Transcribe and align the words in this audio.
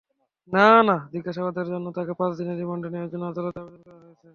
জিজ্ঞাসাবাদের 1.13 1.67
জন্য 1.71 1.87
তাঁকে 1.97 2.13
পাঁচ 2.19 2.31
দিনের 2.39 2.57
রিমান্ডে 2.57 2.87
নেওয়ার 2.89 3.11
জন্য 3.13 3.23
আদালতে 3.25 3.59
আবেদন 3.61 3.81
করা 3.85 3.99
হয়েছে। 4.03 4.27